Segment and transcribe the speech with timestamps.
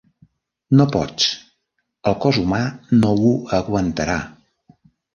[0.79, 1.27] No pots;
[2.13, 2.65] el cos humà
[3.05, 4.21] no ho aguantarà.